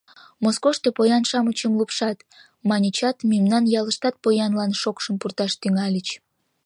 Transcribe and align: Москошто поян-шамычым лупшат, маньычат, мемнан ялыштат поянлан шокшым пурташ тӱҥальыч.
Москошто 0.43 0.87
поян-шамычым 0.97 1.71
лупшат, 1.79 2.17
маньычат, 2.69 3.17
мемнан 3.31 3.63
ялыштат 3.79 4.15
поянлан 4.23 4.71
шокшым 4.81 5.15
пурташ 5.21 5.51
тӱҥальыч. 5.61 6.07